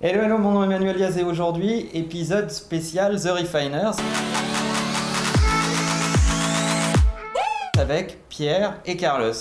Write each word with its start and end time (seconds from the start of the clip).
Hello, 0.00 0.22
hello, 0.22 0.38
mon 0.38 0.52
nom 0.52 0.62
est 0.62 0.66
Emmanuel 0.66 0.94
Diaz 0.94 1.18
et 1.18 1.24
aujourd'hui, 1.24 1.90
épisode 1.92 2.52
spécial 2.52 3.20
The 3.20 3.30
Refiners. 3.30 3.96
Avec 7.76 8.20
Pierre 8.28 8.80
et 8.86 8.96
Carlos. 8.96 9.32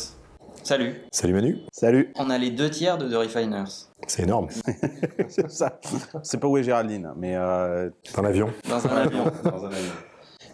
Salut. 0.64 0.96
Salut 1.12 1.34
Manu. 1.34 1.60
Salut. 1.72 2.12
On 2.18 2.32
a 2.32 2.40
les 2.40 2.50
deux 2.50 2.72
tiers 2.72 2.98
de 2.98 3.08
The 3.08 3.18
Refiners. 3.18 3.86
C'est 4.08 4.24
énorme. 4.24 4.48
c'est 5.28 5.48
ça. 5.52 5.80
C'est 6.24 6.40
pas 6.40 6.48
où 6.48 6.58
est 6.58 6.64
Géraldine, 6.64 7.12
mais 7.16 7.36
euh... 7.36 7.92
dans 8.16 8.24
l'avion. 8.24 8.52
Dans 8.68 8.84
un 8.88 8.98
avion. 8.98 9.26
Dans 9.44 9.64
un 9.64 9.70
avion. 9.70 9.94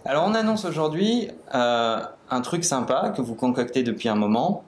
Alors 0.04 0.26
on 0.28 0.34
annonce 0.34 0.66
aujourd'hui 0.66 1.30
euh, 1.56 2.02
un 2.30 2.42
truc 2.42 2.66
sympa 2.66 3.14
que 3.16 3.22
vous 3.22 3.36
concoctez 3.36 3.84
depuis 3.84 4.10
un 4.10 4.16
moment, 4.16 4.66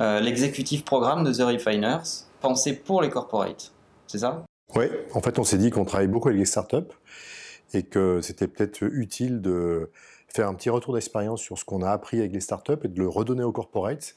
euh, 0.00 0.20
l'exécutif 0.20 0.84
programme 0.84 1.24
de 1.24 1.32
The 1.32 1.42
Refiners, 1.42 2.28
pensé 2.40 2.72
pour 2.72 3.02
les 3.02 3.10
corporates. 3.10 3.72
C'est 4.06 4.18
ça? 4.18 4.44
Oui, 4.76 4.86
en 5.14 5.20
fait 5.20 5.38
on 5.38 5.44
s'est 5.44 5.58
dit 5.58 5.70
qu'on 5.70 5.84
travaille 5.84 6.08
beaucoup 6.08 6.28
avec 6.28 6.38
les 6.38 6.46
startups 6.46 6.92
et 7.74 7.82
que 7.82 8.20
c'était 8.20 8.46
peut-être 8.46 8.82
utile 8.82 9.40
de 9.40 9.90
faire 10.28 10.48
un 10.48 10.54
petit 10.54 10.70
retour 10.70 10.94
d'expérience 10.94 11.40
sur 11.40 11.58
ce 11.58 11.64
qu'on 11.64 11.82
a 11.82 11.90
appris 11.90 12.18
avec 12.18 12.32
les 12.32 12.40
startups 12.40 12.78
et 12.84 12.88
de 12.88 12.98
le 12.98 13.08
redonner 13.08 13.42
aux 13.42 13.52
corporates 13.52 14.16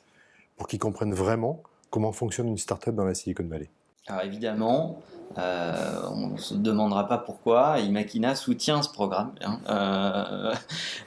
pour 0.58 0.68
qu'ils 0.68 0.80
comprennent 0.80 1.14
vraiment 1.14 1.64
comment 1.90 2.12
fonctionne 2.12 2.48
une 2.48 2.58
startup 2.58 2.94
dans 2.94 3.06
la 3.06 3.14
Silicon 3.14 3.46
Valley. 3.48 3.70
Alors 4.08 4.24
évidemment, 4.24 5.02
euh, 5.38 6.02
on 6.12 6.30
ne 6.30 6.38
se 6.38 6.56
demandera 6.56 7.08
pas 7.08 7.20
pourquoi 7.20 7.80
Imakina 7.80 8.36
soutient 8.36 8.82
ce 8.82 8.90
programme. 8.90 9.32
Hein. 9.44 9.60
Euh, 9.70 10.54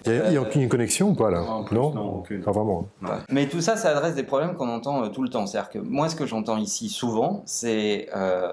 il 0.07 0.13
n'y 0.31 0.37
a, 0.37 0.41
a, 0.41 0.43
aucune 0.43 0.69
connexion 0.69 1.11
ou 1.11 1.15
pas 1.15 1.31
là? 1.31 1.41
Non, 1.41 1.65
Non, 1.73 1.95
non 1.95 2.15
aucune. 2.19 2.43
pas 2.43 2.53
vraiment. 2.53 2.87
Ouais. 3.03 3.09
Mais 3.29 3.49
tout 3.49 3.61
ça, 3.61 3.77
ça 3.77 3.91
adresse 3.91 4.15
des 4.15 4.23
problèmes 4.23 4.55
qu'on 4.55 4.69
entend 4.69 5.05
euh, 5.05 5.09
tout 5.09 5.23
le 5.23 5.29
temps. 5.29 5.47
C'est-à-dire 5.47 5.71
que 5.71 5.79
moi, 5.79 6.09
ce 6.09 6.15
que 6.17 6.27
j'entends 6.27 6.57
ici 6.59 6.89
souvent, 6.89 7.43
c'est 7.45 8.09
euh, 8.15 8.53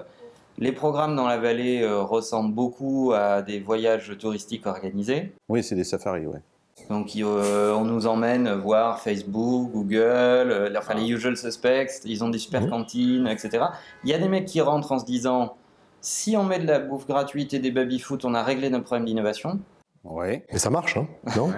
les 0.60 0.72
programmes 0.72 1.16
dans 1.16 1.26
la 1.26 1.38
vallée 1.38 1.82
euh, 1.82 2.02
ressemblent 2.02 2.54
beaucoup 2.54 3.12
à 3.14 3.42
des 3.42 3.58
voyages 3.60 4.16
touristiques 4.18 4.66
organisés. 4.66 5.32
Oui, 5.48 5.62
c'est 5.62 5.74
des 5.74 5.84
safaris, 5.84 6.26
ouais. 6.26 6.40
Donc 6.88 7.10
euh, 7.16 7.74
on 7.74 7.84
nous 7.84 8.06
emmène 8.06 8.50
voir 8.54 9.00
Facebook, 9.00 9.70
Google, 9.72 9.98
euh, 9.98 10.74
enfin 10.78 10.94
les 10.94 11.08
usual 11.08 11.36
suspects, 11.36 12.00
ils 12.04 12.24
ont 12.24 12.30
des 12.30 12.38
super 12.38 12.62
Mhm. 12.62 12.70
cantines, 12.70 13.26
etc. 13.26 13.64
Il 14.04 14.10
y 14.10 14.14
a 14.14 14.18
des 14.18 14.28
mecs 14.28 14.46
qui 14.46 14.60
rentrent 14.60 14.92
en 14.92 14.98
se 14.98 15.04
disant 15.04 15.56
si 16.00 16.36
on 16.36 16.44
met 16.44 16.58
de 16.58 16.66
la 16.66 16.78
bouffe 16.78 17.06
gratuite 17.06 17.52
et 17.52 17.58
des 17.58 17.70
baby-foot, 17.70 18.24
on 18.24 18.32
a 18.34 18.42
réglé 18.42 18.70
nos 18.70 18.80
problèmes 18.80 19.04
d'innovation. 19.04 19.60
Ouais. 20.04 20.46
Mais 20.50 20.58
ça 20.58 20.70
marche, 20.70 20.96
hein 20.96 21.06
Non? 21.36 21.52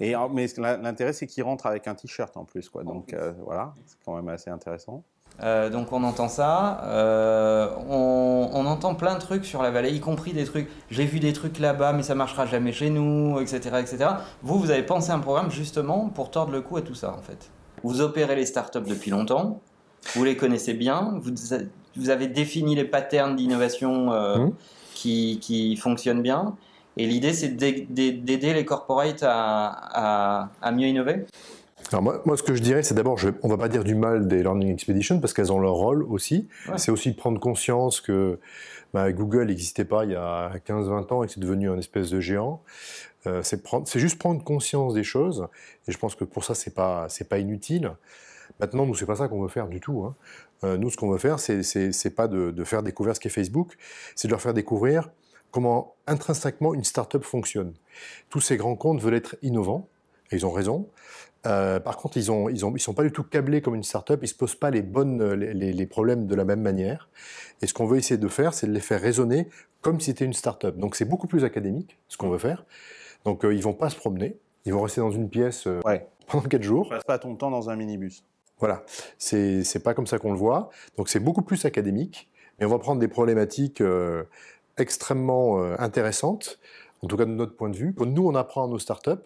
Et 0.00 0.14
mais 0.32 0.46
l'intérêt 0.56 1.12
c'est 1.12 1.26
qu'ils 1.26 1.44
rentrent 1.44 1.66
avec 1.66 1.86
un 1.86 1.94
t-shirt 1.94 2.34
en 2.38 2.44
plus, 2.46 2.70
quoi. 2.70 2.82
Donc 2.82 3.12
euh, 3.12 3.32
voilà, 3.44 3.74
c'est 3.84 3.98
quand 4.04 4.16
même 4.16 4.28
assez 4.28 4.48
intéressant. 4.48 5.04
Euh, 5.42 5.70
donc 5.70 5.92
on 5.92 6.04
entend 6.04 6.28
ça, 6.28 6.82
euh, 6.84 7.68
on, 7.88 8.50
on, 8.52 8.66
entend 8.66 8.94
plein 8.94 9.14
de 9.14 9.18
trucs 9.18 9.44
sur 9.44 9.62
la 9.62 9.70
vallée, 9.70 9.90
y 9.90 9.98
compris 9.98 10.32
des 10.32 10.44
trucs, 10.44 10.68
j'ai 10.90 11.04
vu 11.04 11.20
des 11.20 11.32
trucs 11.32 11.58
là-bas 11.58 11.94
mais 11.94 12.02
ça 12.02 12.14
marchera 12.14 12.46
jamais 12.46 12.72
chez 12.72 12.90
nous, 12.90 13.40
etc., 13.40 13.76
etc. 13.80 14.10
Vous, 14.42 14.58
vous 14.58 14.70
avez 14.70 14.82
pensé 14.82 15.10
un 15.10 15.18
programme 15.18 15.50
justement 15.50 16.10
pour 16.14 16.30
tordre 16.30 16.52
le 16.52 16.60
cou 16.60 16.76
à 16.76 16.82
tout 16.82 16.94
ça 16.94 17.16
en 17.18 17.22
fait. 17.22 17.50
Vous 17.82 18.02
opérez 18.02 18.36
les 18.36 18.46
startups 18.46 18.86
depuis 18.86 19.10
longtemps, 19.10 19.60
vous 20.14 20.22
les 20.22 20.36
connaissez 20.36 20.74
bien, 20.74 21.14
vous, 21.20 21.32
vous 21.96 22.10
avez 22.10 22.26
défini 22.28 22.76
les 22.76 22.84
patterns 22.84 23.34
d'innovation 23.34 24.12
euh, 24.12 24.36
Mmh. 24.36 24.52
qui, 24.94 25.38
qui 25.40 25.76
fonctionnent 25.76 26.22
bien, 26.22 26.56
et 26.96 27.06
l'idée 27.06 27.32
c'est 27.32 27.48
d'aider 27.56 28.54
les 28.54 28.64
corporates 28.64 29.22
à, 29.22 29.66
à, 29.66 30.50
à 30.60 30.72
mieux 30.72 30.86
innover? 30.86 31.24
Alors 31.92 32.02
moi, 32.02 32.22
moi, 32.24 32.36
ce 32.36 32.42
que 32.42 32.54
je 32.54 32.62
dirais, 32.62 32.82
c'est 32.82 32.94
d'abord, 32.94 33.18
on 33.42 33.48
va 33.48 33.58
pas 33.58 33.68
dire 33.68 33.84
du 33.84 33.94
mal 33.94 34.26
des 34.26 34.42
Learning 34.42 34.72
Expeditions 34.72 35.20
parce 35.20 35.32
qu'elles 35.32 35.52
ont 35.52 35.60
leur 35.60 35.74
rôle 35.74 36.02
aussi. 36.04 36.48
Ouais. 36.68 36.78
C'est 36.78 36.90
aussi 36.90 37.10
de 37.10 37.16
prendre 37.16 37.40
conscience 37.40 38.00
que 38.00 38.38
bah, 38.94 39.12
Google 39.12 39.46
n'existait 39.46 39.84
pas 39.84 40.04
il 40.04 40.12
y 40.12 40.16
a 40.16 40.52
15-20 40.66 41.12
ans 41.12 41.22
et 41.22 41.26
que 41.26 41.32
c'est 41.32 41.40
devenu 41.40 41.70
un 41.70 41.78
espèce 41.78 42.10
de 42.10 42.20
géant. 42.20 42.62
Euh, 43.26 43.42
c'est 43.42 43.98
juste 43.98 44.18
prendre 44.18 44.42
conscience 44.42 44.94
des 44.94 45.04
choses. 45.04 45.46
Et 45.86 45.92
je 45.92 45.98
pense 45.98 46.14
que 46.14 46.24
pour 46.24 46.44
ça, 46.44 46.54
c'est 46.54 46.74
pas, 46.74 47.06
pas 47.28 47.38
inutile. 47.38 47.92
Maintenant, 48.60 48.86
nous, 48.86 48.94
c'est 48.94 49.06
pas 49.06 49.16
ça 49.16 49.28
qu'on 49.28 49.42
veut 49.42 49.48
faire 49.48 49.68
du 49.68 49.80
tout. 49.80 50.04
hein. 50.04 50.14
Euh, 50.64 50.76
nous, 50.76 50.90
ce 50.90 50.96
qu'on 50.96 51.10
veut 51.10 51.18
faire, 51.18 51.40
c'est 51.40 52.14
pas 52.14 52.28
de, 52.28 52.50
de 52.50 52.64
faire 52.64 52.82
découvrir 52.82 53.16
ce 53.16 53.20
qu'est 53.20 53.28
Facebook, 53.28 53.76
c'est 54.14 54.28
de 54.28 54.32
leur 54.32 54.40
faire 54.40 54.54
découvrir 54.54 55.10
comment 55.50 55.94
intrinsèquement 56.06 56.74
une 56.74 56.84
startup 56.84 57.24
fonctionne. 57.24 57.74
Tous 58.30 58.40
ces 58.40 58.56
grands 58.56 58.76
comptes 58.76 59.00
veulent 59.00 59.14
être 59.14 59.36
innovants, 59.42 59.88
et 60.30 60.36
ils 60.36 60.46
ont 60.46 60.50
raison. 60.50 60.88
Euh, 61.46 61.80
par 61.80 61.96
contre, 61.96 62.16
ils 62.16 62.28
ils 62.50 62.80
sont 62.80 62.94
pas 62.94 63.02
du 63.02 63.12
tout 63.12 63.24
câblés 63.24 63.60
comme 63.60 63.74
une 63.74 63.82
startup. 63.82 64.20
Ils 64.22 64.28
se 64.28 64.34
posent 64.34 64.54
pas 64.54 64.70
les 64.70 64.82
bonnes, 64.82 65.32
les, 65.32 65.86
problèmes 65.86 66.26
de 66.26 66.34
la 66.34 66.44
même 66.44 66.60
manière. 66.60 67.08
Et 67.60 67.66
ce 67.66 67.74
qu'on 67.74 67.86
veut 67.86 67.98
essayer 67.98 68.18
de 68.18 68.28
faire, 68.28 68.54
c'est 68.54 68.66
de 68.66 68.72
les 68.72 68.80
faire 68.80 69.00
raisonner 69.00 69.48
comme 69.80 69.98
si 70.00 70.06
c'était 70.06 70.24
une 70.24 70.32
startup. 70.32 70.76
Donc, 70.76 70.94
c'est 70.94 71.04
beaucoup 71.04 71.26
plus 71.26 71.44
académique 71.44 71.98
ce 72.08 72.16
qu'on 72.16 72.30
veut 72.30 72.38
faire. 72.38 72.64
Donc, 73.24 73.44
euh, 73.44 73.54
ils 73.54 73.62
vont 73.62 73.74
pas 73.74 73.90
se 73.90 73.96
promener. 73.96 74.36
Ils 74.64 74.72
vont 74.72 74.82
rester 74.82 75.00
dans 75.00 75.10
une 75.10 75.28
pièce 75.28 75.66
euh, 75.66 75.80
Ouais. 75.84 76.06
pendant 76.28 76.44
quatre 76.44 76.62
jours. 76.62 76.88
Passe 76.88 77.04
pas 77.04 77.18
ton 77.18 77.34
temps 77.34 77.50
dans 77.50 77.70
un 77.70 77.76
minibus. 77.76 78.24
Voilà, 78.60 78.84
c'est 79.18 79.82
pas 79.82 79.92
comme 79.92 80.06
ça 80.06 80.20
qu'on 80.20 80.30
le 80.30 80.38
voit. 80.38 80.70
Donc 80.96 81.08
c'est 81.08 81.18
beaucoup 81.18 81.42
plus 81.42 81.64
académique, 81.64 82.30
mais 82.60 82.66
on 82.66 82.68
va 82.68 82.78
prendre 82.78 83.00
des 83.00 83.08
problématiques 83.08 83.82
extrêmement 84.78 85.60
intéressantes, 85.80 86.60
en 87.02 87.08
tout 87.08 87.16
cas 87.16 87.24
de 87.24 87.32
notre 87.32 87.56
point 87.56 87.70
de 87.70 87.76
vue, 87.76 87.92
que 87.92 88.04
nous 88.04 88.24
on 88.24 88.36
apprend 88.36 88.62
à 88.62 88.68
nos 88.68 88.78
startups 88.78 89.18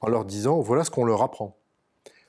en 0.00 0.08
leur 0.08 0.24
disant 0.24 0.60
voilà 0.60 0.84
ce 0.84 0.90
qu'on 0.90 1.04
leur 1.04 1.22
apprend. 1.22 1.56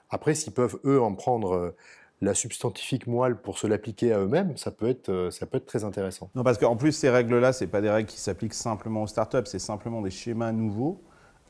Après, 0.10 0.36
s'ils 0.36 0.54
peuvent 0.54 0.80
eux 0.86 1.02
en 1.02 1.14
prendre 1.14 1.54
euh, 1.54 1.76
la 2.22 2.34
substantifique 2.34 3.08
moelle 3.08 3.36
pour 3.36 3.58
se 3.58 3.68
l'appliquer 3.68 4.14
à 4.14 4.20
eux-mêmes, 4.20 4.56
ça 4.58 4.72
peut 4.72 4.88
être 4.88 5.10
euh, 5.10 5.32
ça 5.32 5.46
peut 5.46 5.58
être 5.58 5.66
très 5.66 5.84
intéressant. 5.84 6.30
Non, 6.36 6.44
parce 6.44 6.58
qu'en 6.58 6.76
plus, 6.76 6.92
ces 6.92 7.10
règles-là, 7.10 7.54
c'est 7.54 7.68
pas 7.68 7.82
des 7.82 7.90
règles 7.90 8.10
qui 8.10 8.20
s'appliquent 8.20 8.54
simplement 8.54 9.04
aux 9.04 9.08
startups, 9.08 9.46
c'est 9.46 9.60
simplement 9.60 10.02
des 10.02 10.12
schémas 10.12 10.52
nouveaux 10.52 11.02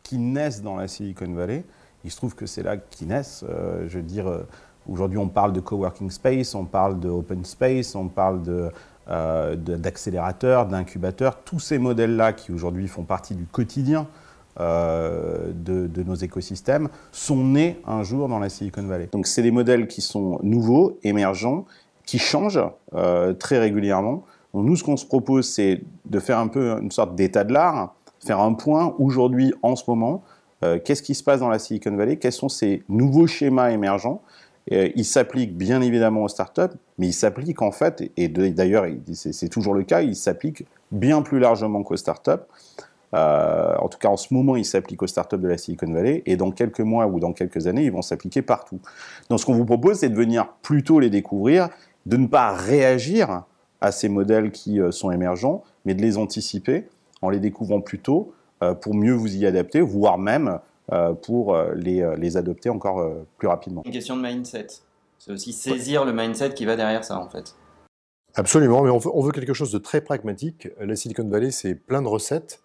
qui 0.03 0.17
naissent 0.17 0.61
dans 0.61 0.75
la 0.75 0.87
Silicon 0.87 1.31
Valley. 1.33 1.63
Il 2.03 2.11
se 2.11 2.17
trouve 2.17 2.35
que 2.35 2.45
c'est 2.45 2.63
là 2.63 2.77
qu'ils 2.77 3.07
naissent. 3.07 3.43
Euh, 3.47 3.87
je 3.87 3.97
veux 3.97 4.03
dire, 4.03 4.45
aujourd'hui, 4.87 5.17
on 5.17 5.27
parle 5.27 5.53
de 5.53 5.59
coworking 5.59 6.09
space, 6.09 6.55
on 6.55 6.65
parle 6.65 6.99
de 6.99 7.09
open 7.09 7.43
space, 7.43 7.95
on 7.95 8.07
parle 8.07 8.41
de, 8.43 8.71
euh, 9.09 9.55
d'accélérateurs, 9.55 10.65
d'incubateurs. 10.65 11.41
Tous 11.45 11.61
ces 11.61 11.77
modèles-là 11.77 12.33
qui 12.33 12.51
aujourd'hui 12.51 12.89
font 12.89 13.03
partie 13.03 13.35
du 13.35 13.45
quotidien 13.45 14.05
euh, 14.59 15.51
de, 15.53 16.03
nos 16.03 16.15
écosystèmes 16.15 16.89
sont 17.11 17.43
nés 17.43 17.79
un 17.85 18.03
jour 18.03 18.27
dans 18.27 18.39
la 18.39 18.49
Silicon 18.49 18.83
Valley. 18.83 19.09
Donc, 19.11 19.27
c'est 19.27 19.41
des 19.41 19.51
modèles 19.51 19.87
qui 19.87 20.01
sont 20.01 20.39
nouveaux, 20.43 20.97
émergents, 21.03 21.65
qui 22.05 22.19
changent 22.19 22.63
euh, 22.93 23.33
très 23.33 23.59
régulièrement. 23.59 24.23
Nous, 24.53 24.75
ce 24.75 24.83
qu'on 24.83 24.97
se 24.97 25.05
propose, 25.05 25.47
c'est 25.47 25.81
de 26.05 26.19
faire 26.19 26.39
un 26.39 26.47
peu 26.47 26.79
une 26.81 26.91
sorte 26.91 27.15
d'état 27.15 27.43
de 27.43 27.53
l'art, 27.53 27.93
faire 28.25 28.39
un 28.39 28.53
point 28.53 28.95
aujourd'hui, 28.97 29.53
en 29.61 29.75
ce 29.75 29.83
moment, 29.87 30.23
euh, 30.63 30.79
qu'est-ce 30.83 31.03
qui 31.03 31.13
se 31.13 31.23
passe 31.23 31.41
dans 31.41 31.49
la 31.49 31.59
Silicon 31.59 31.95
Valley, 31.95 32.17
quels 32.17 32.31
sont 32.31 32.49
ces 32.49 32.83
nouveaux 32.89 33.27
schémas 33.27 33.69
émergents. 33.69 34.21
Ils 34.69 35.05
s'appliquent 35.05 35.55
bien 35.55 35.81
évidemment 35.81 36.23
aux 36.23 36.27
startups, 36.27 36.75
mais 36.97 37.07
ils 37.07 37.13
s'appliquent 37.13 37.61
en 37.61 37.71
fait, 37.71 38.11
et 38.17 38.27
d'ailleurs 38.27 38.85
il- 38.85 38.99
c'est 39.15 39.31
c'est 39.31 39.47
toujours 39.47 39.73
le 39.73 39.83
cas, 39.83 40.01
ils 40.01 40.17
s'appliquent 40.17 40.65
bien 40.91 41.21
plus 41.21 41.39
largement 41.39 41.83
qu'aux 41.83 41.95
startups. 41.95 42.43
Euh, 43.13 43.75
en 43.77 43.87
tout 43.87 43.97
cas, 43.97 44.09
en 44.09 44.17
ce 44.17 44.33
moment, 44.33 44.55
ils 44.55 44.65
s'appliquent 44.65 45.03
aux 45.03 45.07
startups 45.07 45.37
de 45.37 45.47
la 45.47 45.57
Silicon 45.57 45.91
Valley, 45.91 46.23
et 46.25 46.35
dans 46.35 46.51
quelques 46.51 46.81
mois 46.81 47.07
ou 47.07 47.19
dans 47.19 47.33
quelques 47.33 47.67
années, 47.67 47.83
ils 47.83 47.91
vont 47.91 48.01
s'appliquer 48.01 48.41
partout. 48.41 48.79
Donc, 49.29 49.39
ce 49.39 49.45
qu'on 49.45 49.55
vous 49.55 49.65
propose, 49.65 49.99
c'est 49.99 50.09
de 50.09 50.15
venir 50.15 50.47
plutôt 50.61 50.99
les 50.99 51.09
découvrir, 51.09 51.69
de 52.05 52.17
ne 52.17 52.27
pas 52.27 52.53
réagir 52.53 53.43
à 53.81 53.91
ces 53.91 54.09
modèles 54.09 54.51
qui 54.51 54.81
euh, 54.81 54.91
sont 54.91 55.11
émergents, 55.11 55.63
mais 55.85 55.93
de 55.93 56.01
les 56.01 56.17
anticiper 56.17 56.87
en 57.21 57.29
les 57.29 57.39
découvrant 57.39 57.81
plus 57.81 57.99
tôt 57.99 58.33
euh, 58.63 58.73
pour 58.73 58.93
mieux 58.93 59.13
vous 59.13 59.35
y 59.35 59.45
adapter, 59.45 59.81
voire 59.81 60.17
même 60.17 60.59
euh, 60.91 61.13
pour 61.13 61.57
les, 61.75 62.07
les 62.17 62.37
adopter 62.37 62.69
encore 62.69 62.99
euh, 62.99 63.25
plus 63.37 63.47
rapidement. 63.47 63.83
Une 63.85 63.91
question 63.91 64.17
de 64.17 64.21
mindset. 64.21 64.67
C'est 65.19 65.31
aussi 65.31 65.53
saisir 65.53 66.05
le 66.05 66.13
mindset 66.13 66.53
qui 66.53 66.65
va 66.65 66.75
derrière 66.75 67.03
ça 67.03 67.19
en 67.19 67.29
fait. 67.29 67.55
Absolument, 68.35 68.83
mais 68.83 68.89
on 68.89 68.97
veut, 68.97 69.09
on 69.13 69.21
veut 69.21 69.31
quelque 69.31 69.53
chose 69.53 69.71
de 69.71 69.79
très 69.79 70.01
pragmatique. 70.01 70.69
La 70.79 70.95
Silicon 70.95 71.27
Valley, 71.27 71.49
c'est 71.51 71.73
plein 71.73 72.01
de 72.01 72.07
recettes. 72.07 72.61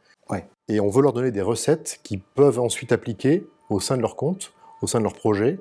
Et 0.68 0.80
on 0.80 0.88
veut 0.88 1.02
leur 1.02 1.12
donner 1.12 1.30
des 1.30 1.42
recettes 1.42 2.00
qui 2.02 2.16
peuvent 2.16 2.58
ensuite 2.58 2.92
appliquer 2.92 3.46
au 3.68 3.80
sein 3.80 3.96
de 3.96 4.02
leur 4.02 4.16
compte, 4.16 4.52
au 4.80 4.86
sein 4.86 4.98
de 4.98 5.04
leur 5.04 5.14
projet, 5.14 5.58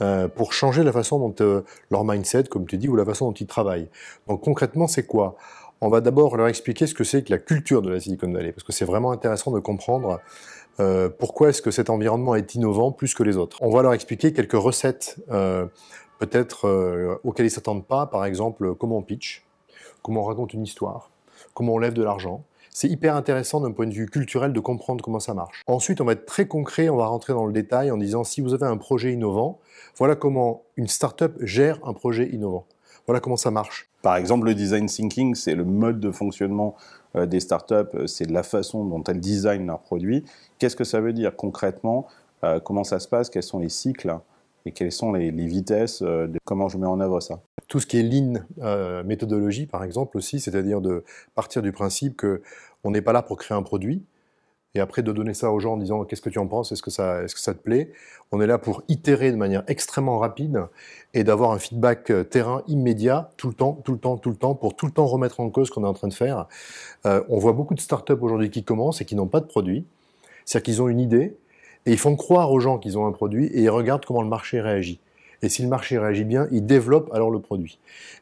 euh, 0.00 0.28
pour 0.28 0.52
changer 0.52 0.82
la 0.82 0.92
façon 0.92 1.18
dont 1.18 1.34
euh, 1.44 1.62
leur 1.90 2.04
mindset, 2.04 2.44
comme 2.44 2.66
tu 2.66 2.78
dis, 2.78 2.88
ou 2.88 2.96
la 2.96 3.04
façon 3.04 3.26
dont 3.26 3.34
ils 3.34 3.46
travaillent. 3.46 3.88
Donc 4.28 4.42
concrètement, 4.42 4.86
c'est 4.86 5.04
quoi? 5.04 5.36
On 5.80 5.88
va 5.88 6.00
d'abord 6.00 6.36
leur 6.36 6.48
expliquer 6.48 6.86
ce 6.86 6.94
que 6.94 7.04
c'est 7.04 7.22
que 7.22 7.30
la 7.30 7.38
culture 7.38 7.82
de 7.82 7.90
la 7.90 8.00
Silicon 8.00 8.32
Valley, 8.32 8.52
parce 8.52 8.64
que 8.64 8.72
c'est 8.72 8.84
vraiment 8.84 9.10
intéressant 9.10 9.50
de 9.50 9.60
comprendre 9.60 10.20
euh, 10.80 11.08
pourquoi 11.08 11.50
est-ce 11.50 11.60
que 11.60 11.70
cet 11.70 11.90
environnement 11.90 12.34
est 12.34 12.54
innovant 12.54 12.92
plus 12.92 13.14
que 13.14 13.22
les 13.22 13.36
autres. 13.36 13.58
On 13.60 13.70
va 13.70 13.82
leur 13.82 13.92
expliquer 13.92 14.32
quelques 14.32 14.52
recettes, 14.52 15.16
peut-être 16.18 17.18
auxquelles 17.24 17.46
ils 17.46 17.50
s'attendent 17.50 17.86
pas, 17.86 18.06
par 18.06 18.24
exemple 18.24 18.74
comment 18.74 18.96
on 18.96 19.02
pitch, 19.02 19.44
comment 20.02 20.22
on 20.22 20.24
raconte 20.24 20.54
une 20.54 20.62
histoire, 20.62 21.10
comment 21.52 21.74
on 21.74 21.78
lève 21.78 21.92
de 21.92 22.02
l'argent. 22.02 22.42
C'est 22.78 22.88
hyper 22.88 23.16
intéressant 23.16 23.62
d'un 23.62 23.72
point 23.72 23.86
de 23.86 23.94
vue 23.94 24.04
culturel 24.04 24.52
de 24.52 24.60
comprendre 24.60 25.02
comment 25.02 25.18
ça 25.18 25.32
marche. 25.32 25.62
Ensuite, 25.66 26.02
on 26.02 26.04
va 26.04 26.12
être 26.12 26.26
très 26.26 26.46
concret, 26.46 26.90
on 26.90 26.96
va 26.98 27.06
rentrer 27.06 27.32
dans 27.32 27.46
le 27.46 27.52
détail 27.54 27.90
en 27.90 27.96
disant 27.96 28.22
si 28.22 28.42
vous 28.42 28.52
avez 28.52 28.66
un 28.66 28.76
projet 28.76 29.14
innovant, 29.14 29.60
voilà 29.96 30.14
comment 30.14 30.64
une 30.76 30.86
startup 30.86 31.32
gère 31.40 31.78
un 31.88 31.94
projet 31.94 32.28
innovant. 32.28 32.66
Voilà 33.06 33.20
comment 33.20 33.38
ça 33.38 33.50
marche. 33.50 33.88
Par 34.02 34.16
exemple, 34.16 34.44
le 34.44 34.54
design 34.54 34.84
thinking, 34.84 35.34
c'est 35.34 35.54
le 35.54 35.64
mode 35.64 36.00
de 36.00 36.10
fonctionnement 36.10 36.76
euh, 37.14 37.24
des 37.24 37.40
startups, 37.40 37.96
c'est 38.04 38.30
la 38.30 38.42
façon 38.42 38.84
dont 38.84 39.02
elles 39.04 39.20
designent 39.20 39.64
leurs 39.64 39.80
produits. 39.80 40.26
Qu'est-ce 40.58 40.76
que 40.76 40.84
ça 40.84 41.00
veut 41.00 41.14
dire 41.14 41.34
concrètement 41.34 42.06
Comment 42.64 42.84
ça 42.84 43.00
se 43.00 43.08
passe 43.08 43.30
Quels 43.30 43.42
sont 43.42 43.58
les 43.58 43.70
cycles 43.70 44.14
et 44.66 44.72
quelles 44.72 44.92
sont 44.92 45.12
les, 45.12 45.30
vitesses 45.30 46.02
de 46.02 46.38
comment 46.44 46.68
je 46.68 46.76
mets 46.76 46.86
en 46.86 47.00
œuvre 47.00 47.20
ça? 47.20 47.40
Tout 47.68 47.80
ce 47.80 47.86
qui 47.86 47.98
est 47.98 48.02
lean 48.02 48.44
méthodologie, 49.04 49.66
par 49.66 49.82
exemple, 49.82 50.16
aussi, 50.16 50.40
c'est-à-dire 50.40 50.80
de 50.80 51.04
partir 51.34 51.62
du 51.62 51.72
principe 51.72 52.16
que 52.16 52.42
on 52.84 52.90
n'est 52.92 53.02
pas 53.02 53.12
là 53.12 53.22
pour 53.22 53.36
créer 53.36 53.56
un 53.56 53.62
produit, 53.62 54.04
et 54.76 54.80
après 54.80 55.02
de 55.02 55.10
donner 55.10 55.32
ça 55.32 55.50
aux 55.50 55.58
gens 55.58 55.72
en 55.72 55.76
disant 55.78 56.04
qu'est-ce 56.04 56.20
que 56.20 56.28
tu 56.28 56.38
en 56.38 56.46
penses, 56.46 56.70
est-ce 56.70 56.82
que, 56.82 56.90
ça, 56.90 57.22
est-ce 57.22 57.34
que 57.34 57.40
ça 57.40 57.54
te 57.54 57.58
plaît? 57.58 57.92
On 58.30 58.40
est 58.42 58.46
là 58.46 58.58
pour 58.58 58.82
itérer 58.88 59.32
de 59.32 59.36
manière 59.36 59.62
extrêmement 59.68 60.18
rapide 60.18 60.66
et 61.14 61.24
d'avoir 61.24 61.52
un 61.52 61.58
feedback 61.58 62.10
euh, 62.10 62.24
terrain 62.24 62.62
immédiat 62.68 63.30
tout 63.38 63.48
le 63.48 63.54
temps, 63.54 63.72
tout 63.84 63.92
le 63.92 63.98
temps, 63.98 64.18
tout 64.18 64.30
le 64.30 64.36
temps, 64.36 64.54
pour 64.54 64.76
tout 64.76 64.84
le 64.84 64.92
temps 64.92 65.06
remettre 65.06 65.40
en 65.40 65.48
cause 65.48 65.68
ce 65.68 65.72
qu'on 65.72 65.84
est 65.84 65.88
en 65.88 65.94
train 65.94 66.08
de 66.08 66.14
faire. 66.14 66.46
Euh, 67.06 67.22
on 67.30 67.38
voit 67.38 67.54
beaucoup 67.54 67.74
de 67.74 67.80
startups 67.80 68.12
aujourd'hui 68.20 68.50
qui 68.50 68.64
commencent 68.64 69.00
et 69.00 69.06
qui 69.06 69.16
n'ont 69.16 69.28
pas 69.28 69.40
de 69.40 69.46
produit. 69.46 69.86
C'est-à-dire 70.44 70.64
qu'ils 70.64 70.82
ont 70.82 70.88
une 70.88 71.00
idée 71.00 71.38
et 71.86 71.92
ils 71.92 71.98
font 71.98 72.14
croire 72.14 72.52
aux 72.52 72.60
gens 72.60 72.78
qu'ils 72.78 72.98
ont 72.98 73.06
un 73.06 73.12
produit 73.12 73.46
et 73.46 73.62
ils 73.62 73.70
regardent 73.70 74.04
comment 74.04 74.22
le 74.22 74.28
marché 74.28 74.60
réagit. 74.60 75.00
Et 75.46 75.48
si 75.48 75.62
le 75.62 75.68
marché 75.68 75.96
réagit 75.96 76.24
bien, 76.24 76.48
ils 76.50 76.66
développent 76.66 77.08
alors 77.14 77.30
le 77.30 77.38
produit. 77.38 77.78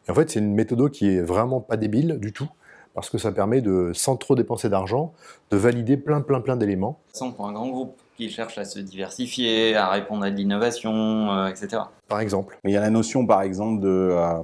Et 0.07 0.11
en 0.11 0.15
fait, 0.15 0.29
c'est 0.29 0.41
une 0.41 0.53
méthode 0.53 0.91
qui 0.91 1.09
est 1.09 1.23
vraiment 1.23 1.59
pas 1.59 1.79
débile 1.79 2.19
du 2.21 2.35
tout 2.35 2.51
parce 2.93 3.09
que 3.09 3.17
ça 3.17 3.33
permet 3.33 3.63
de, 3.63 3.93
sans 3.95 4.17
trop 4.17 4.35
dépenser 4.35 4.69
d'argent, 4.69 5.15
de 5.51 5.57
valider 5.57 5.97
plein, 5.97 6.21
plein, 6.21 6.43
plein 6.43 6.59
d'éléments. 6.59 6.99
Pour 7.35 7.49
un 7.49 7.53
grand 7.55 7.71
groupe 7.71 7.97
qui 8.19 8.29
cherche 8.29 8.59
à 8.59 8.67
se 8.67 8.79
diversifier, 8.79 9.75
à 9.75 9.89
répondre 9.89 10.23
à 10.23 10.31
de 10.31 10.37
l'innovation, 10.37 11.33
euh, 11.33 11.47
etc. 11.47 11.85
Par 12.09 12.21
exemple. 12.21 12.59
Mais 12.63 12.73
il 12.73 12.75
y 12.75 12.77
a 12.77 12.83
la 12.83 12.91
notion, 12.91 13.27
par 13.27 13.41
exemple, 13.41 13.81
de, 13.81 13.89
euh, 13.89 14.43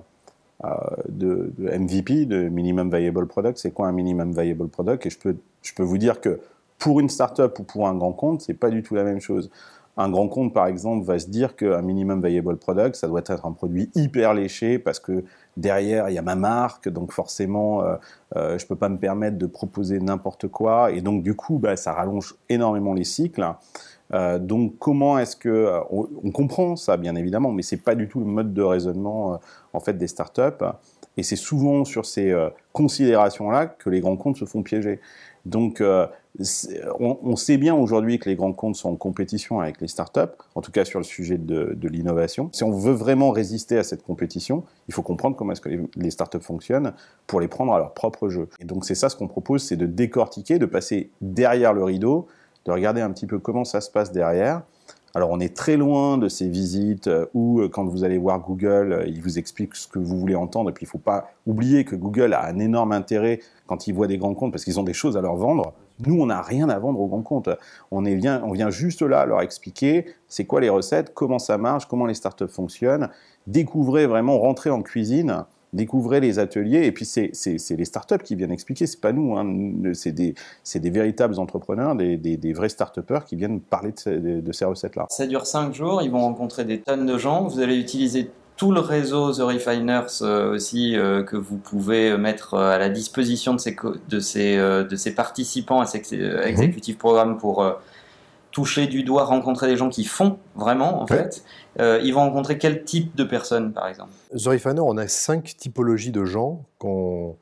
euh, 0.65 0.69
de, 1.11 1.53
MVP, 1.59 2.25
de 2.25 2.49
Minimum 2.49 2.91
Viable 2.91 3.27
Product. 3.27 3.59
C'est 3.59 3.73
quoi 3.73 3.89
un 3.89 3.93
Minimum 3.93 4.33
Viable 4.33 4.69
Product? 4.69 5.05
Et 5.05 5.11
je 5.11 5.19
peux, 5.19 5.37
je 5.61 5.75
peux 5.75 5.83
vous 5.83 5.99
dire 5.99 6.23
que 6.23 6.41
pour 6.79 6.99
une 6.99 7.11
startup 7.11 7.59
ou 7.59 7.63
pour 7.63 7.87
un 7.87 7.95
grand 7.95 8.13
compte, 8.13 8.41
c'est 8.41 8.55
pas 8.55 8.71
du 8.71 8.83
tout 8.83 8.95
la 8.95 9.05
même 9.05 9.21
chose. 9.21 9.51
Un 10.01 10.09
grand 10.09 10.29
compte, 10.29 10.55
par 10.55 10.67
exemple, 10.67 11.05
va 11.05 11.19
se 11.19 11.29
dire 11.29 11.55
qu'un 11.57 11.83
minimum 11.83 12.27
viable 12.27 12.57
product, 12.57 12.97
ça 12.97 13.07
doit 13.07 13.21
être 13.21 13.45
un 13.45 13.53
produit 13.53 13.91
hyper 13.95 14.33
léché 14.33 14.79
parce 14.79 14.99
que 14.99 15.25
derrière, 15.59 16.09
il 16.09 16.15
y 16.15 16.19
a 16.19 16.23
ma 16.23 16.37
marque, 16.37 16.89
donc 16.89 17.13
forcément, 17.13 17.83
euh, 17.83 17.97
euh, 18.35 18.57
je 18.57 18.65
ne 18.65 18.69
peux 18.69 18.77
pas 18.77 18.89
me 18.89 18.97
permettre 18.97 19.37
de 19.37 19.45
proposer 19.45 20.01
n'importe 20.01 20.49
quoi. 20.49 20.91
Et 20.91 21.03
donc, 21.03 21.23
du 21.23 21.35
coup, 21.35 21.59
bah, 21.59 21.77
ça 21.77 21.93
rallonge 21.93 22.35
énormément 22.49 22.95
les 22.95 23.05
cycles. 23.05 23.47
Euh, 24.13 24.39
donc, 24.39 24.79
comment 24.79 25.19
est-ce 25.19 25.37
que 25.37 25.81
on, 25.91 26.31
comprend 26.31 26.77
ça, 26.77 26.97
bien 26.97 27.15
évidemment, 27.17 27.53
mais 27.53 27.63
c'est 27.63 27.77
pas 27.77 27.95
du 27.95 28.09
tout 28.09 28.21
le 28.21 28.27
mode 28.27 28.53
de 28.53 28.63
raisonnement 28.63 29.41
en 29.73 29.81
fait 29.81 29.95
des 29.95 30.09
startups. 30.09 30.65
Et 31.17 31.23
c'est 31.23 31.37
souvent 31.37 31.85
sur 31.85 32.07
ces 32.07 32.35
considérations-là 32.73 33.67
que 33.67 33.91
les 33.91 34.01
grands 34.01 34.17
comptes 34.17 34.37
se 34.37 34.45
font 34.45 34.63
piéger. 34.63 35.01
Donc, 35.47 35.81
euh, 35.81 36.07
on, 37.01 37.35
sait 37.37 37.57
bien 37.57 37.75
aujourd'hui 37.75 38.19
que 38.19 38.29
les 38.29 38.37
grands 38.37 38.53
comptes 38.53 38.77
sont 38.77 38.91
en 38.91 38.97
compétition 38.97 39.61
avec 39.61 39.81
les 39.81 39.89
startups, 39.89 40.21
en 40.55 40.61
tout 40.61 40.71
cas 40.71 40.85
sur 40.85 41.01
le 41.01 41.05
sujet 41.05 41.39
de, 41.39 41.77
l'innovation. 41.89 42.51
Si 42.53 42.63
on 42.63 42.71
veut 42.71 42.93
vraiment 42.93 43.31
résister 43.31 43.77
à 43.79 43.83
cette 43.83 44.03
compétition, 44.03 44.65
il 44.89 44.95
faut 44.95 45.03
comprendre 45.03 45.37
comment 45.37 45.53
est-ce 45.53 45.61
que 45.61 45.69
les, 45.69 45.81
les, 45.97 46.11
startups 46.11 46.41
fonctionnent 46.41 46.93
pour 47.27 47.41
les 47.41 47.49
prendre 47.49 47.73
à 47.73 47.79
leur 47.79 47.95
propre 47.95 48.29
jeu. 48.29 48.49
Et 48.61 48.65
donc, 48.65 48.85
c'est 48.85 48.95
ça 48.95 49.09
ce 49.09 49.17
qu'on 49.17 49.29
propose, 49.29 49.63
c'est 49.63 49.77
de 49.77 49.87
décortiquer, 49.87 50.59
de 50.59 50.67
passer 50.67 51.11
derrière 51.21 51.73
le 51.73 51.85
rideau, 51.85 52.29
de 52.67 52.73
regarder 52.73 53.01
un 53.01 53.11
petit 53.11 53.27
peu 53.27 53.39
comment 53.39 53.65
ça 53.65 53.81
se 53.81 53.91
passe 53.91 54.13
derrière, 54.13 54.63
alors 55.13 55.31
on 55.31 55.41
est 55.41 55.57
très 55.57 55.77
loin 55.77 56.19
de 56.19 56.29
ces 56.29 56.49
visites 56.49 57.09
euh, 57.09 57.27
où 57.35 57.61
euh, 57.61 57.69
quand 57.69 57.85
vous 57.85 58.05
allez 58.05 58.17
voir 58.17 58.41
Google, 58.41 58.93
euh, 58.93 59.07
il 59.09 59.21
vous 59.21 59.41
explique 59.41 59.75
ce 59.75 59.89
que 59.89 59.99
vous 59.99 60.17
voulez 60.17 60.37
entendre. 60.37 60.71
Et 60.71 60.73
puis 60.73 60.85
il 60.85 60.87
ne 60.87 60.91
faut 60.91 60.99
pas 60.99 61.33
oublier 61.47 61.85
que 61.85 61.97
Google 61.97 62.33
a 62.33 62.47
un 62.47 62.61
énorme 62.61 62.93
intérêt 62.93 63.41
quand 63.67 63.89
il 63.89 63.95
voit 63.95 64.07
des 64.07 64.19
grands 64.19 64.35
comptes 64.35 64.53
parce 64.53 64.65
qu'ils 64.65 64.79
ont 64.79 64.85
des 64.85 64.93
choses 64.93 65.17
à 65.17 65.21
leur 65.21 65.35
vendre. 65.35 65.73
Nous, 66.07 66.21
on 66.21 66.27
n'a 66.27 66.41
rien 66.41 66.69
à 66.69 66.79
vendre 66.79 67.01
aux 67.01 67.09
grands 67.09 67.23
comptes. 67.23 67.51
On, 67.91 68.05
est 68.05 68.15
vient, 68.15 68.41
on 68.45 68.53
vient 68.53 68.71
juste 68.71 69.03
là 69.03 69.27
leur 69.27 69.43
expliquer 69.43 70.07
c'est 70.29 70.45
quoi 70.45 70.61
les 70.61 70.69
recettes, 70.69 71.13
comment 71.13 71.41
ça 71.41 71.59
marche, 71.59 71.87
comment 71.87 72.07
les 72.07 72.15
startups 72.15 72.49
fonctionnent. 72.49 73.09
Découvrez 73.49 74.07
vraiment, 74.07 74.39
rentrer 74.39 74.71
en 74.71 74.81
cuisine 74.81 75.45
découvrez 75.73 76.21
les 76.21 76.39
ateliers, 76.39 76.85
et 76.85 76.93
puis 76.93 77.05
c'est 77.05 77.33
les 77.71 77.85
startups 77.85 78.23
qui 78.25 78.35
viennent 78.35 78.53
expliquer, 78.53 78.87
c'est 78.87 79.01
pas 79.01 79.13
nous, 79.13 79.37
hein. 79.37 79.93
c'est 79.95 80.13
des, 80.13 80.35
des, 80.75 80.91
véritables 80.91 81.39
entrepreneurs, 81.39 81.95
des, 81.95 82.17
des, 82.17 82.53
vrais 82.53 82.69
start-upers 82.69 83.25
qui 83.25 83.37
viennent 83.37 83.61
parler 83.61 83.93
de, 84.07 84.41
de, 84.41 84.53
ces 84.53 84.65
recettes-là. 84.65 85.07
Ça 85.11 85.27
dure 85.27 85.47
5 85.47 85.75
jours, 85.75 86.03
ils 86.03 86.11
vont 86.11 86.21
rencontrer 86.21 86.65
des 86.65 86.81
tonnes 86.81 87.07
de 87.07 87.19
gens, 87.19 87.47
vous 87.47 87.61
allez 87.61 87.77
utiliser 87.77 88.31
tout 88.61 88.73
le 88.73 88.81
réseau 88.81 89.33
The 89.33 89.39
Refiners 89.39 90.21
euh, 90.21 90.53
aussi 90.53 90.95
euh, 90.95 91.23
que 91.23 91.35
vous 91.35 91.57
pouvez 91.57 92.19
mettre 92.19 92.53
à 92.59 92.77
la 92.77 92.91
disposition 92.91 93.55
de 93.55 93.59
ces, 93.59 93.75
de 94.11 94.21
ces, 94.21 94.59
euh, 94.59 94.85
de 94.85 94.97
ces 94.97 95.15
participants 95.15 95.81
à 95.81 95.87
ces 95.87 96.03
exécutifs 96.45 96.99
programmes 96.99 97.39
pour 97.39 97.65
toucher 98.51 98.87
du 98.87 99.03
doigt, 99.03 99.25
rencontrer 99.25 99.69
des 99.69 99.77
gens 99.77 99.89
qui 99.89 100.05
font 100.05 100.39
vraiment, 100.55 101.03
en 101.03 101.07
fait. 101.07 101.45
Euh, 101.79 102.01
ils 102.03 102.13
vont 102.13 102.21
rencontrer 102.21 102.59
quel 102.59 102.85
type 102.85 103.15
de 103.15 103.25
personnes, 103.25 103.73
par 103.73 103.89
exemple? 103.89 104.11
The 104.37 104.47
Refiner, 104.47 104.81
on 104.81 104.97
a 104.97 105.09
cinq 105.09 105.57
typologies 105.57 106.11
de 106.11 106.25
gens 106.25 106.65
qu'on 106.79 107.37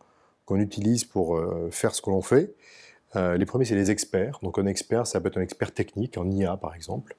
utilise 0.51 1.05
pour 1.05 1.37
euh, 1.37 1.69
faire 1.71 1.95
ce 1.95 2.03
que 2.03 2.11
l'on 2.11 2.23
fait. 2.23 2.55
Euh, 3.17 3.39
les 3.39 3.47
premiers, 3.47 3.65
c'est 3.65 3.75
les 3.75 3.91
experts. 3.91 4.39
Donc, 4.43 4.59
un 4.59 4.67
expert, 4.67 5.07
ça 5.07 5.21
peut 5.21 5.29
être 5.29 5.39
un 5.39 5.43
expert 5.43 5.73
technique, 5.73 6.19
en 6.19 6.31
IA, 6.31 6.57
par 6.57 6.75
exemple. 6.75 7.17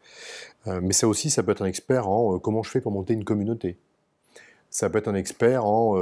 mais 0.65 0.93
ça 0.93 1.07
aussi, 1.07 1.29
ça 1.29 1.41
peut 1.41 1.51
être 1.51 1.63
un 1.63 1.67
expert 1.67 2.07
en 2.07 2.37
comment 2.37 2.61
je 2.61 2.69
fais 2.69 2.81
pour 2.81 2.91
monter 2.91 3.13
une 3.13 3.23
communauté. 3.23 3.77
Ça 4.69 4.89
peut 4.89 4.99
être 4.99 5.07
un 5.07 5.15
expert 5.15 5.65
en 5.65 5.95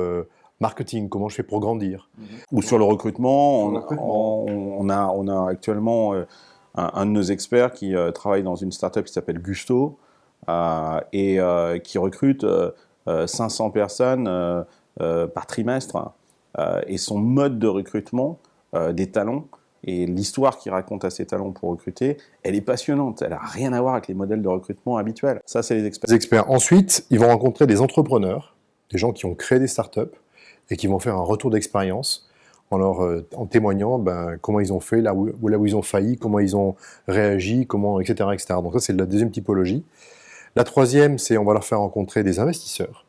marketing, 0.60 1.08
comment 1.08 1.30
je 1.30 1.36
fais 1.36 1.44
pour 1.44 1.62
grandir. 1.62 2.10
Ou 2.52 2.62
sur 2.62 2.78
le 2.78 2.84
recrutement, 2.84 3.64
on, 3.64 4.90
a, 4.90 5.08
on 5.08 5.28
a 5.30 5.50
actuellement 5.50 6.14
un, 6.78 7.06
de 7.06 7.12
nos 7.12 7.24
experts 7.24 7.74
qui 7.74 7.96
euh, 7.96 8.12
travaille 8.12 8.44
dans 8.44 8.56
une 8.56 8.72
startup 8.72 9.06
qui 9.06 9.14
s'appelle 9.14 9.40
Gusto 9.40 9.98
euh, 10.48 11.00
et 11.12 11.40
euh, 11.40 11.80
qui 11.80 11.98
recrute 11.98 12.46
500 13.06 13.72
personnes 13.72 14.66
par 14.98 15.48
trimestre. 15.48 16.12
et 16.88 16.98
son 16.98 17.18
mode 17.18 17.58
de 17.58 17.68
recrutement 17.68 18.40
des 18.92 19.10
talents 19.10 19.46
et 19.86 20.06
l'histoire 20.06 20.58
qu'il 20.58 20.74
raconte 20.74 21.06
à 21.06 21.10
ses 21.10 21.26
talents 21.26 21.52
pour 21.52 21.70
recruter, 21.70 22.18
elle 22.44 22.56
est 22.56 22.62
passionnante. 22.62 23.22
Elle 23.22 23.30
n'a 23.30 23.40
rien 23.40 23.72
à 23.72 23.80
voir 23.80 23.94
avec 23.94 24.10
les 24.10 24.14
modèles 24.14 24.42
de 24.42 24.48
recrutement 24.50 24.98
habituels. 24.98 25.40
Ça, 25.46 25.64
c'est 25.64 25.76
les 25.76 25.86
experts. 25.86 26.10
Les 26.10 26.16
experts. 26.16 26.52
Ensuite, 26.52 27.06
ils 27.10 27.20
vont 27.20 27.28
rencontrer 27.28 27.66
des 27.66 27.80
entrepreneurs, 27.80 28.58
des 28.92 28.98
gens 28.98 29.14
qui 29.14 29.26
ont 29.26 29.36
créé 29.36 29.60
des 29.60 29.68
startups 29.68 30.02
et 30.70 30.76
qui 30.76 30.88
vont 30.88 31.00
faire 31.00 31.16
un 31.16 31.22
retour 31.22 31.50
d'expérience 31.50 32.27
en, 32.72 32.78
leur, 32.78 33.04
euh, 33.04 33.26
en 33.36 33.46
témoignant 33.46 34.00
ben, 34.00 34.38
comment 34.42 34.60
ils 34.60 34.74
ont 34.74 34.80
fait, 34.80 35.02
là 35.02 35.14
où, 35.14 35.48
là 35.48 35.58
où 35.58 35.66
ils 35.66 35.76
ont 35.76 35.82
failli, 35.82 36.18
comment 36.18 36.40
ils 36.40 36.56
ont 36.56 36.76
réagi, 37.08 37.66
comment, 37.66 38.00
etc., 38.00 38.30
etc. 38.34 38.56
Donc 38.62 38.74
ça, 38.74 38.80
c'est 38.80 38.94
la 38.94 39.06
deuxième 39.06 39.32
typologie. 39.32 39.84
La 40.56 40.64
troisième, 40.64 41.18
c'est 41.18 41.38
on 41.38 41.46
va 41.46 41.54
leur 41.54 41.64
faire 41.64 41.80
rencontrer 41.80 42.24
des 42.24 42.40
investisseurs, 42.40 43.06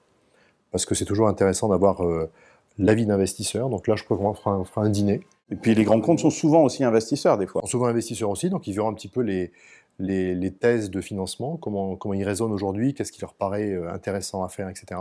parce 0.70 0.84
que 0.84 0.94
c'est 0.94 1.04
toujours 1.04 1.28
intéressant 1.28 1.68
d'avoir 1.68 2.04
euh, 2.04 2.30
l'avis 2.78 3.06
d'investisseurs. 3.06 3.68
Donc 3.68 3.86
là, 3.88 3.96
je 3.96 4.04
crois 4.04 4.16
qu'on 4.16 4.34
fera, 4.34 4.64
fera, 4.64 4.82
un 4.82 4.90
dîner. 4.90 5.20
Et 5.50 5.56
puis 5.56 5.74
les 5.74 5.84
grands 5.84 6.00
comptes 6.00 6.18
sont 6.18 6.30
souvent 6.30 6.62
aussi 6.62 6.84
investisseurs 6.84 7.38
des 7.38 7.46
fois. 7.46 7.62
Souvent 7.64 7.86
investisseurs 7.86 8.28
aussi, 8.30 8.50
donc 8.50 8.66
ils 8.66 8.74
verront 8.74 8.90
un 8.90 8.94
petit 8.94 9.08
peu 9.08 9.22
les, 9.22 9.50
les, 9.98 10.34
les 10.34 10.52
thèses 10.52 10.90
de 10.90 11.00
financement, 11.00 11.56
comment, 11.56 11.96
comment 11.96 12.14
ils 12.14 12.24
raisonnent 12.24 12.52
aujourd'hui, 12.52 12.94
qu'est-ce 12.94 13.12
qui 13.12 13.20
leur 13.20 13.34
paraît 13.34 13.72
euh, 13.72 13.92
intéressant 13.92 14.44
à 14.44 14.48
faire, 14.48 14.68
etc. 14.68 15.00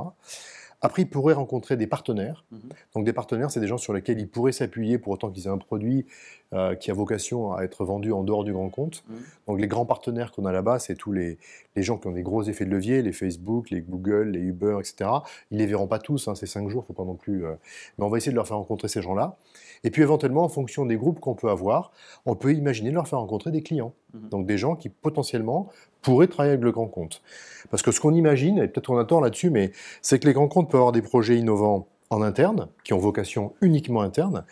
Après, 0.82 1.02
ils 1.02 1.10
pourraient 1.10 1.34
rencontrer 1.34 1.76
des 1.76 1.88
partenaires. 1.88 2.46
Mhm. 2.52 2.70
Donc, 2.96 3.06
des 3.06 3.14
partenaires, 3.14 3.50
c'est 3.50 3.60
des 3.60 3.68
gens 3.68 3.78
sur 3.78 3.94
lesquels 3.94 4.20
ils 4.20 4.30
pourraient 4.30 4.52
s'appuyer 4.52 5.00
pour 5.00 5.14
autant 5.14 5.32
qu'ils 5.32 5.46
aient 5.46 5.52
un 5.52 5.58
produit 5.58 6.06
euh, 6.54 6.76
qui 6.76 6.92
a 6.92 6.94
vocation 6.94 7.54
à 7.54 7.64
être 7.64 7.84
vendu 7.84 8.14
en 8.14 8.24
dehors 8.24 8.46
du 8.46 8.54
grand 8.54 8.70
compte. 8.70 9.04
Mhm. 9.10 9.16
Donc, 9.48 9.60
les 9.60 9.68
grands 9.68 9.86
partenaires 9.86 10.32
qu'on 10.32 10.46
a 10.46 10.54
là-bas, 10.54 10.80
c'est 10.80 10.96
tous 10.96 11.12
les, 11.12 11.38
gens 11.76 11.98
qui 11.98 12.08
ont 12.08 12.14
des 12.14 12.24
gros 12.24 12.42
effets 12.44 12.64
de 12.64 12.70
levier, 12.70 13.02
les 13.02 13.12
Facebook, 13.12 13.70
les 13.70 13.82
Google, 13.82 14.30
les 14.30 14.40
Uber, 14.40 14.78
etc. 14.80 15.10
Ils 15.52 15.58
les 15.58 15.66
verront 15.66 15.88
pas 15.88 16.00
tous, 16.00 16.30
hein, 16.30 16.36
ces 16.36 16.46
cinq 16.46 16.70
jours, 16.70 16.84
il 16.86 16.88
faut 16.88 16.94
pas 16.94 17.04
non 17.04 17.16
plus. 17.16 17.46
Euh, 17.46 17.56
mais 17.98 18.06
on 18.06 18.10
va 18.10 18.18
essayer 18.18 18.32
de 18.32 18.38
leur 18.38 18.48
faire 18.48 18.56
rencontrer 18.56 18.88
ces 18.88 19.02
gens-là. 19.02 19.36
Et 19.84 19.92
puis, 19.92 20.04
éventuellement, 20.04 20.46
en 20.46 20.50
fonction 20.50 20.86
des 20.86 20.96
groupes 20.96 21.20
qu'on 21.20 21.36
peut 21.36 21.50
avoir, 21.50 21.92
on 22.26 22.36
peut 22.36 22.54
imaginer 22.54 22.92
de 22.92 22.96
leur 22.96 23.10
faire 23.10 23.20
rencontrer 23.20 23.52
des 23.52 23.62
clients. 23.62 23.94
Mhm. 24.14 24.30
Donc, 24.30 24.46
des 24.46 24.58
gens 24.58 24.78
qui 24.78 24.88
potentiellement 24.88 25.68
pourraient 26.02 26.28
travailler 26.28 26.54
avec 26.54 26.64
le 26.64 26.72
grand 26.72 26.88
compte. 26.88 27.22
Parce 27.70 27.84
que 27.84 27.92
ce 27.92 28.00
qu'on 28.00 28.14
imagine, 28.14 28.60
et 28.60 28.70
peut-être 28.70 28.90
on 28.90 28.98
a 28.98 29.04
tort 29.04 29.20
là-dessus, 29.20 29.50
mais 29.50 29.72
c'est 30.02 30.18
que 30.20 30.28
les 30.28 30.34
grands 30.34 30.48
comptes 30.48 30.70
peuvent 30.70 30.80
avoir 30.80 30.94
des 30.94 31.02
projets 31.02 31.38
innovants 31.38 31.88
en 32.10 32.22
interne, 32.22 32.68
qui 32.84 32.94
ont 32.94 32.98
vocation 32.98 33.54
uniquement 33.62 34.02
interne, 34.02 34.46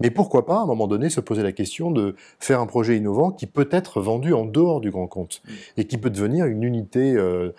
mais 0.00 0.10
pourquoi 0.10 0.46
pas, 0.46 0.56
à 0.56 0.62
un 0.62 0.66
moment 0.66 0.86
donné, 0.86 1.10
se 1.10 1.20
poser 1.20 1.42
la 1.42 1.52
question 1.52 1.90
de 1.90 2.16
faire 2.40 2.60
un 2.60 2.66
projet 2.66 2.96
innovant 2.96 3.30
qui 3.30 3.46
peut 3.46 3.68
être 3.70 4.00
vendu 4.00 4.32
en 4.32 4.44
dehors 4.44 4.80
du 4.80 4.90
grand 4.90 5.06
compte, 5.06 5.42
mm. 5.44 5.52
et 5.78 5.84
qui 5.86 5.98
peut 5.98 6.10
devenir 6.10 6.46
une 6.46 6.62
unité, 6.62 7.14
euh, 7.14 7.54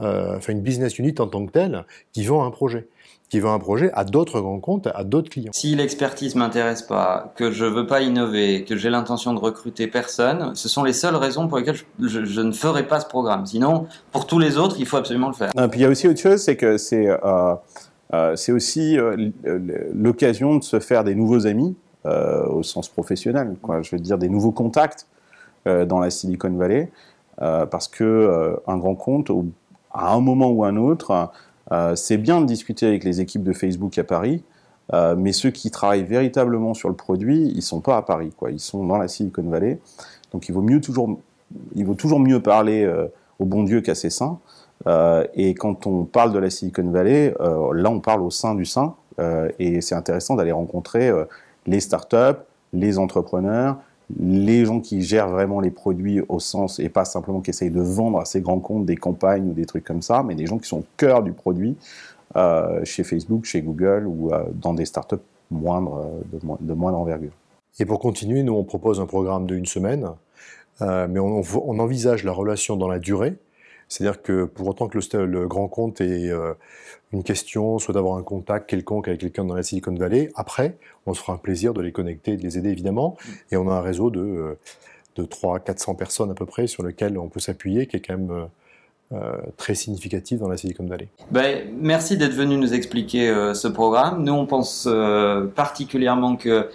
euh, 0.00 0.36
enfin 0.36 0.52
une 0.52 0.62
business 0.62 0.98
unit 0.98 1.14
en 1.18 1.26
tant 1.26 1.44
que 1.46 1.52
telle, 1.52 1.84
qui 2.12 2.24
vend 2.24 2.44
un 2.44 2.50
projet 2.50 2.88
qui 3.30 3.40
vend 3.40 3.52
un 3.52 3.58
projet 3.58 3.90
à 3.92 4.04
d'autres 4.04 4.40
grands 4.40 4.58
comptes, 4.58 4.86
à 4.86 5.04
d'autres 5.04 5.28
clients. 5.28 5.52
Si 5.52 5.74
l'expertise 5.74 6.34
m'intéresse 6.34 6.82
pas, 6.82 7.34
que 7.36 7.50
je 7.50 7.66
veux 7.66 7.86
pas 7.86 8.00
innover, 8.00 8.64
que 8.64 8.74
j'ai 8.74 8.88
l'intention 8.88 9.34
de 9.34 9.38
recruter 9.38 9.86
personne, 9.86 10.54
ce 10.54 10.68
sont 10.68 10.82
les 10.82 10.94
seules 10.94 11.16
raisons 11.16 11.46
pour 11.46 11.58
lesquelles 11.58 11.76
je, 12.00 12.40
ne 12.40 12.52
ferai 12.52 12.86
pas 12.86 13.00
ce 13.00 13.06
programme. 13.06 13.44
Sinon, 13.44 13.86
pour 14.12 14.26
tous 14.26 14.38
les 14.38 14.56
autres, 14.56 14.76
il 14.78 14.86
faut 14.86 14.96
absolument 14.96 15.28
le 15.28 15.34
faire. 15.34 15.50
Et 15.62 15.68
puis 15.68 15.80
il 15.80 15.82
y 15.82 15.86
a 15.86 15.90
aussi 15.90 16.08
autre 16.08 16.20
chose, 16.20 16.40
c'est 16.40 16.56
que 16.56 16.78
c'est 16.78 17.06
euh, 17.06 17.16
Euh, 17.26 17.54
c'est 18.36 18.52
aussi 18.52 18.98
euh, 18.98 19.30
l'occasion 19.94 20.56
de 20.56 20.64
se 20.64 20.80
faire 20.80 21.04
des 21.04 21.14
nouveaux 21.14 21.46
amis 21.46 21.76
euh, 22.06 22.46
au 22.46 22.62
sens 22.62 22.88
professionnel, 22.88 23.56
je 23.82 23.90
veux 23.90 24.00
dire 24.00 24.18
des 24.18 24.28
nouveaux 24.28 24.52
contacts 24.52 25.06
dans 25.66 25.98
la 25.98 26.08
Silicon 26.08 26.50
Valley, 26.50 26.90
parce 27.36 27.88
que 27.88 28.58
un 28.66 28.78
grand 28.78 28.94
compte, 28.94 29.30
à 29.92 30.14
un 30.14 30.20
moment 30.20 30.48
ou 30.48 30.64
un 30.64 30.76
autre, 30.76 31.30
c'est 31.94 32.16
bien 32.16 32.40
de 32.40 32.46
discuter 32.46 32.86
avec 32.86 33.04
les 33.04 33.20
équipes 33.20 33.42
de 33.42 33.52
Facebook 33.52 33.98
à 33.98 34.04
Paris, 34.04 34.42
mais 35.18 35.32
ceux 35.32 35.50
qui 35.50 35.70
travaillent 35.70 36.04
véritablement 36.04 36.72
sur 36.72 36.88
le 36.88 36.94
produit, 36.94 37.52
ils 37.54 37.60
sont 37.60 37.80
pas 37.80 37.98
à 37.98 38.02
Paris. 38.02 38.30
Ils 38.50 38.60
sont 38.60 38.86
dans 38.86 38.96
la 38.96 39.08
Silicon 39.08 39.42
Valley. 39.42 39.78
Donc 40.32 40.48
il 40.48 40.52
vaut 40.52 40.62
mieux 40.62 40.80
toujours, 40.80 41.18
il 41.74 41.84
vaut 41.84 41.94
toujours 41.94 42.20
mieux 42.20 42.40
parler 42.40 42.90
au 43.38 43.44
bon 43.44 43.64
Dieu 43.64 43.82
qu'à 43.82 43.94
ses 43.94 44.08
saints. 44.08 44.38
Euh, 44.86 45.24
et 45.34 45.54
quand 45.54 45.86
on 45.86 46.04
parle 46.04 46.32
de 46.32 46.38
la 46.38 46.50
Silicon 46.50 46.88
Valley, 46.90 47.34
euh, 47.40 47.72
là 47.74 47.90
on 47.90 48.00
parle 48.00 48.22
au 48.22 48.30
sein 48.30 48.54
du 48.54 48.64
sein, 48.64 48.94
euh, 49.18 49.50
et 49.58 49.80
c'est 49.80 49.94
intéressant 49.94 50.36
d'aller 50.36 50.52
rencontrer 50.52 51.10
les 51.66 51.80
startups, 51.80 52.40
les 52.72 52.98
entrepreneurs, 52.98 53.76
les 54.18 54.64
gens 54.64 54.80
qui 54.80 55.02
gèrent 55.02 55.28
vraiment 55.28 55.60
les 55.60 55.70
produits 55.70 56.22
au 56.28 56.38
sens, 56.38 56.78
et 56.78 56.88
pas 56.88 57.04
simplement 57.04 57.40
qui 57.40 57.50
essayent 57.50 57.70
de 57.70 57.80
vendre 57.80 58.20
à 58.20 58.24
ces 58.24 58.40
grands 58.40 58.60
comptes 58.60 58.86
des 58.86 58.96
campagnes 58.96 59.50
ou 59.50 59.52
des 59.52 59.66
trucs 59.66 59.84
comme 59.84 60.02
ça, 60.02 60.22
mais 60.22 60.34
des 60.34 60.46
gens 60.46 60.58
qui 60.58 60.68
sont 60.68 60.78
au 60.78 60.84
cœur 60.96 61.22
du 61.22 61.32
produit, 61.32 61.76
chez 62.84 63.04
Facebook, 63.04 63.44
chez 63.44 63.62
Google 63.62 64.06
ou 64.06 64.30
dans 64.54 64.74
des 64.74 64.84
startups 64.84 65.16
moindres, 65.50 66.06
de, 66.60 66.74
moindre 66.74 66.98
envergure. 66.98 67.32
Et 67.80 67.84
pour 67.84 67.98
continuer, 68.00 68.42
nous 68.42 68.54
on 68.54 68.64
propose 68.64 69.00
un 69.00 69.06
programme 69.06 69.46
de 69.46 69.56
une 69.56 69.66
semaine, 69.66 70.08
mais 70.80 71.18
on 71.18 71.78
envisage 71.78 72.24
la 72.24 72.32
relation 72.32 72.76
dans 72.76 72.88
la 72.88 72.98
durée. 72.98 73.36
C'est-à-dire 73.88 74.22
que 74.22 74.44
pour 74.44 74.68
autant 74.68 74.88
que 74.88 74.98
le, 75.16 75.48
grand 75.48 75.68
compte 75.68 76.00
ait 76.00 76.28
euh, 76.28 76.52
une 77.12 77.22
question, 77.22 77.78
soit 77.78 77.94
d'avoir 77.94 78.16
un 78.18 78.22
contact 78.22 78.68
quelconque 78.68 79.08
avec 79.08 79.20
quelqu'un 79.20 79.44
dans 79.44 79.54
la 79.54 79.62
Silicon 79.62 79.94
Valley, 79.94 80.30
après, 80.34 80.76
on 81.06 81.14
se 81.14 81.20
fera 81.20 81.32
un 81.32 81.38
plaisir 81.38 81.72
de 81.72 81.80
les 81.80 81.92
connecter, 81.92 82.36
de 82.36 82.42
les 82.42 82.58
aider 82.58 82.70
évidemment. 82.70 83.16
Et 83.50 83.56
on 83.56 83.68
a 83.68 83.74
un 83.74 83.80
réseau 83.80 84.10
de, 84.10 84.20
euh, 84.20 84.58
de 85.16 85.24
300-400 85.24 85.96
personnes 85.96 86.30
à 86.30 86.34
peu 86.34 86.46
près 86.46 86.66
sur 86.66 86.82
lequel 86.82 87.18
on 87.18 87.28
peut 87.28 87.40
s'appuyer, 87.40 87.86
qui 87.86 87.96
est 87.96 88.00
quand 88.00 88.18
même 88.18 88.48
euh, 89.12 89.36
très 89.56 89.74
significatif 89.74 90.38
dans 90.38 90.48
la 90.48 90.58
Silicon 90.58 90.84
Valley. 90.84 91.08
Ben, 91.30 91.66
merci 91.80 92.18
d'être 92.18 92.34
venu 92.34 92.58
nous 92.58 92.74
expliquer 92.74 93.52
ce 93.54 93.68
programme. 93.68 94.22
Nous, 94.22 94.34
on 94.34 94.44
pense 94.44 94.86
particulièrement 95.54 96.36
que 96.36 96.68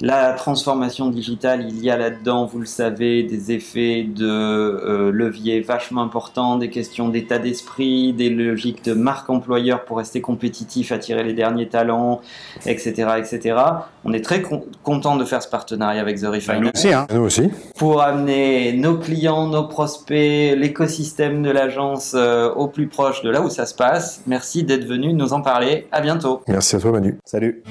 la 0.00 0.32
transformation 0.32 1.08
digitale, 1.08 1.66
il 1.68 1.82
y 1.82 1.90
a 1.90 1.96
là-dedans, 1.96 2.46
vous 2.46 2.58
le 2.58 2.66
savez, 2.66 3.22
des 3.22 3.52
effets 3.52 4.02
de 4.02 4.26
euh, 4.26 5.12
levier 5.12 5.60
vachement 5.60 6.02
importants, 6.02 6.56
des 6.56 6.68
questions 6.68 7.08
d'état 7.08 7.38
d'esprit, 7.38 8.12
des 8.12 8.28
logiques 8.28 8.84
de 8.84 8.92
marque 8.92 9.30
employeur 9.30 9.84
pour 9.84 9.98
rester 9.98 10.20
compétitif, 10.20 10.90
attirer 10.90 11.22
les 11.22 11.32
derniers 11.32 11.68
talents, 11.68 12.20
etc. 12.66 13.12
etc. 13.18 13.56
On 14.04 14.12
est 14.12 14.24
très 14.24 14.42
content 14.82 15.16
de 15.16 15.24
faire 15.24 15.42
ce 15.42 15.48
partenariat 15.48 16.00
avec 16.00 16.20
The 16.20 16.26
Refiner. 16.26 16.60
Nous 16.60 16.70
aussi, 16.74 16.92
hein. 16.92 17.06
Nous 17.12 17.20
aussi. 17.20 17.50
Pour 17.78 18.02
amener 18.02 18.72
nos 18.72 18.98
clients, 18.98 19.46
nos 19.46 19.68
prospects, 19.68 20.56
l'écosystème 20.56 21.42
de 21.42 21.50
l'agence 21.50 22.14
euh, 22.14 22.52
au 22.52 22.66
plus 22.66 22.88
proche 22.88 23.22
de 23.22 23.30
là 23.30 23.40
où 23.40 23.48
ça 23.48 23.64
se 23.64 23.74
passe. 23.74 24.22
Merci 24.26 24.64
d'être 24.64 24.86
venu 24.86 25.12
nous 25.14 25.32
en 25.32 25.40
parler. 25.40 25.86
À 25.92 26.00
bientôt. 26.00 26.42
Merci 26.48 26.76
à 26.76 26.80
toi, 26.80 26.90
Manu. 26.90 27.18
Salut. 27.24 27.62